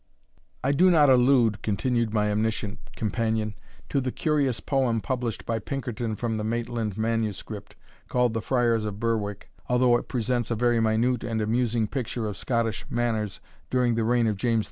"I 0.63 0.71
do 0.71 0.89
not 0.89 1.11
allude," 1.11 1.61
continued 1.61 2.11
my 2.11 2.31
omniscient 2.31 2.79
companion, 2.95 3.53
"to 3.89 4.01
the 4.01 4.11
curious 4.11 4.59
poem 4.59 4.99
published 4.99 5.45
by 5.45 5.59
Pinkerton 5.59 6.15
from 6.15 6.37
the 6.37 6.43
Maitland 6.43 6.97
Manuscript, 6.97 7.75
called 8.09 8.33
the 8.33 8.41
Fryars 8.41 8.83
of 8.83 8.99
Berwick, 8.99 9.51
although 9.69 9.95
it 9.97 10.07
presents 10.07 10.49
a 10.49 10.55
very 10.55 10.79
minute 10.81 11.23
and 11.23 11.39
amusing 11.39 11.85
picture 11.87 12.25
of 12.25 12.35
Scottish 12.35 12.83
manners 12.89 13.39
during 13.69 13.93
the 13.93 14.03
reign 14.03 14.25
of 14.25 14.37
James 14.37 14.59
V. 14.59 14.59